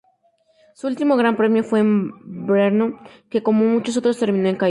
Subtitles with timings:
[0.73, 2.11] Su último Gran Premio fue en
[2.47, 4.59] Brno, que como muchos otros, terminó en caída.